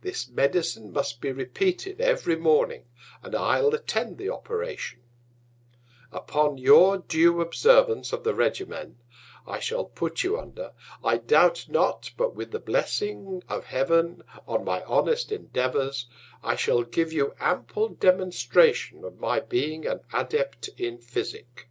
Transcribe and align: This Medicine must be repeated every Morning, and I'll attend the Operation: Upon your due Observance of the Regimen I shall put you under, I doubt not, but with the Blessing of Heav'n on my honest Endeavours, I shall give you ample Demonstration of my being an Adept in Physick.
This 0.00 0.26
Medicine 0.28 0.90
must 0.92 1.20
be 1.20 1.30
repeated 1.30 2.00
every 2.00 2.34
Morning, 2.34 2.86
and 3.22 3.32
I'll 3.32 3.68
attend 3.76 4.18
the 4.18 4.28
Operation: 4.28 5.02
Upon 6.10 6.58
your 6.58 6.98
due 6.98 7.40
Observance 7.40 8.12
of 8.12 8.24
the 8.24 8.34
Regimen 8.34 8.98
I 9.46 9.60
shall 9.60 9.84
put 9.84 10.24
you 10.24 10.36
under, 10.36 10.72
I 11.04 11.18
doubt 11.18 11.66
not, 11.68 12.10
but 12.16 12.34
with 12.34 12.50
the 12.50 12.58
Blessing 12.58 13.40
of 13.48 13.66
Heav'n 13.66 14.22
on 14.48 14.64
my 14.64 14.82
honest 14.82 15.30
Endeavours, 15.30 16.06
I 16.42 16.56
shall 16.56 16.82
give 16.82 17.12
you 17.12 17.32
ample 17.38 17.90
Demonstration 17.90 19.04
of 19.04 19.20
my 19.20 19.38
being 19.38 19.86
an 19.86 20.00
Adept 20.12 20.70
in 20.76 20.98
Physick. 20.98 21.68